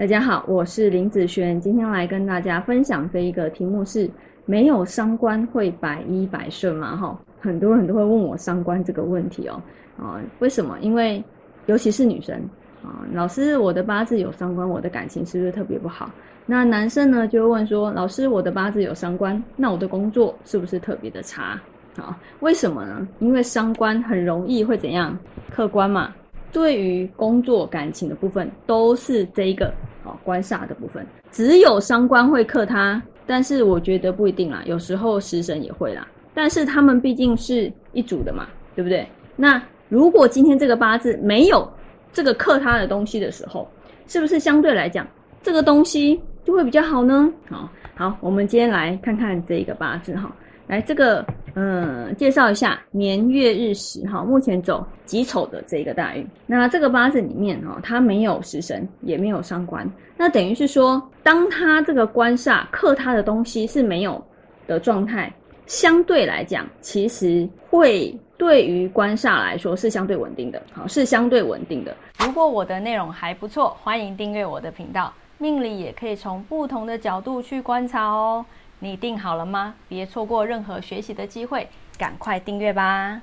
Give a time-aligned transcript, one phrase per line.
[0.00, 4.10] 大家好，我是林子轩，今天来跟大家分享这一个题目是：
[4.46, 6.96] 没有伤官会百依百顺吗？
[6.96, 9.62] 哈，很多人都会问我伤官这个问题哦。
[9.98, 10.78] 啊，为什么？
[10.80, 11.22] 因为
[11.66, 12.34] 尤其是女生
[12.82, 16.10] 啊，老师，我的八字有伤官，我的感情是不是特别不好？
[16.46, 21.60] 那男生呢，就会问说，老师，我的八字有伤官，那我的工作是不是特别的差？
[21.98, 23.06] 啊，为什么呢？
[23.18, 25.14] 因为伤官很容易会怎样？
[25.50, 26.14] 客观嘛。
[26.52, 29.72] 对于工作感情的部分，都是这一个
[30.04, 39.06] 哦官煞的部分，只有伤官会克他，但是我觉得不一定啦，有时候食神也会啦，但是他们毕竟是一组的嘛，对不对？
[39.36, 41.68] 那如果今天这个八字没有
[42.12, 43.68] 这个克他的东西的时候，
[44.06, 45.06] 是不是相对来讲
[45.42, 47.32] 这个东西就会比较好呢？
[47.48, 50.30] 好，好，我们今天来看看这一个八字哈。
[50.66, 56.26] 来，这个嗯，介绍一下年月日时哈，目前走己丑的这个大运。
[56.46, 64.22] 那这个八字里面哈，它没有食神，也没有伤官，那等于是说，当它这个官煞克它的东西是没有
[64.66, 65.32] 的状态，
[65.66, 71.94] 相对来讲，其实会对于官煞来说是相对稳定的，好，是相对稳定的。
[72.20, 78.44] 如果我的内容还不错，欢迎订阅我的频道，命理也可以从不同的角度去观察哦。
[78.82, 79.74] 你定好了吗？
[79.88, 83.20] 别错过任何学习的机会，赶快订阅吧。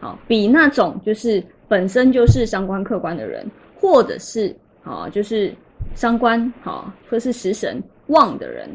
[0.00, 3.48] 好，比那种就是本身就是相关客观的人，
[3.80, 5.54] 或者是啊，就是
[5.94, 8.68] 伤官好，或是食神旺的人，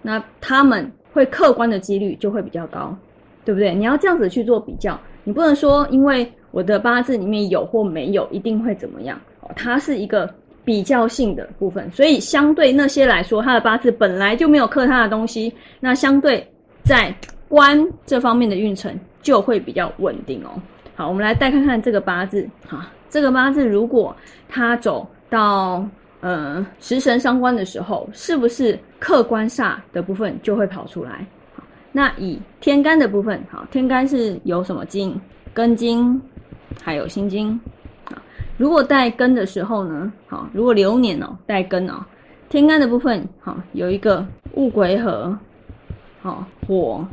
[0.00, 2.96] 那他们会客观的几率就会比较高，
[3.44, 3.74] 对不对？
[3.74, 9.20] 你要这样子去做比较，你不能说因为我的八字里面有或没有，一定会怎么样？
[9.40, 10.32] 哦，它是一个。
[10.66, 16.44] 比较性的部分，所以相对那些来说，他的八字本来就没有克他的东西，那相对
[16.82, 17.14] 在
[17.48, 20.50] 官这方面的运程就会比较稳定哦。
[20.96, 24.14] 好，我们来再看看这个八字，哈，这个八字如果
[24.48, 25.86] 他走到
[26.20, 31.24] 呃食神伤官的时候，是不是克官煞的部分就会跑出来？
[31.92, 35.18] 那以天干的部分，好，天干是有什么金？
[35.54, 36.20] 根金，
[36.82, 37.58] 还有心金。
[38.56, 42.02] 如果带根的时候呢，好，如果流年哦带根哦，
[42.48, 45.38] 天干的部分好有一个戊癸合，
[46.22, 47.06] 好火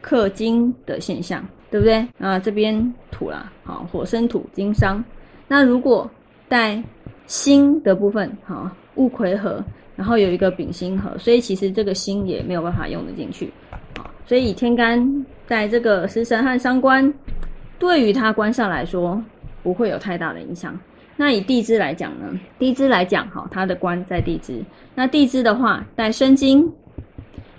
[0.00, 2.06] 克金的现象，对不对？
[2.20, 5.02] 啊，这边土啦，好火生土金伤。
[5.48, 6.08] 那如果
[6.48, 6.80] 带
[7.26, 9.64] 辛的部分，好戊癸合，
[9.96, 13.52] 然后有一个丙辛合，所以其实这个辛也没有办法用得进去，
[13.98, 17.12] 好，所以天干带这个食神和伤官，
[17.80, 19.20] 对于他官上来说。
[19.64, 20.78] 不会有太大的影响。
[21.16, 22.38] 那以地支来讲呢？
[22.58, 24.62] 地支来讲，哈，它的官在地支。
[24.94, 26.70] 那地支的话，带生金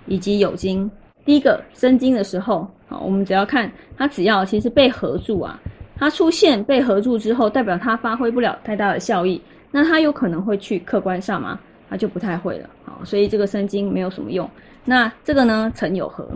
[0.05, 0.89] 以及酉金。
[1.25, 5.59] 第一个生金的时候，好，我们只要看它，只要其实被合住啊，
[5.97, 9.41] 它出现被合住之后，代表它发挥不了太大的效益。
[9.71, 11.59] 那它有可能会去客观上吗？
[11.89, 12.69] 它就不太会了。
[12.83, 14.49] 好，所以这个生金没有什么用。
[14.83, 16.29] 那这个呢，辰酉合，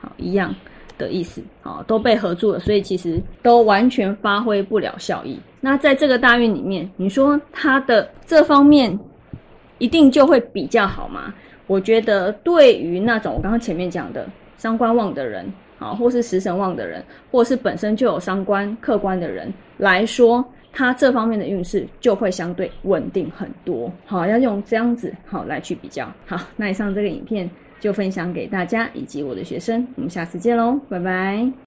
[0.00, 0.54] 好，一样。
[0.98, 5.38] 的意思，啊，都被合住了，所以其实都完全发挥不了效益。
[5.60, 8.98] 那在这个大运里面，你说他的这方面
[9.78, 11.34] 一定就会比较好吗？
[11.66, 15.44] 我觉得对于那种我刚刚前面讲的伤官旺的人，
[15.78, 20.44] 啊，或是食神旺的人，或是本身就有伤官客观的人来说，
[20.76, 23.90] 他这方面的运势就会相对稳定很多。
[24.04, 26.12] 好，要用这样子好来去比较。
[26.26, 27.48] 好，那以上这个影片。
[27.78, 31.46] 就分享给大家以及我的学生，我们下次见喽，拜拜。